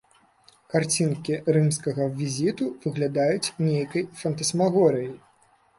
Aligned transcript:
Карцінкі 0.75 1.33
рымскага 1.57 2.09
візіту 2.23 2.73
выглядаюць 2.87 3.53
нейкай 3.69 4.03
фантасмагорыяй. 4.25 5.17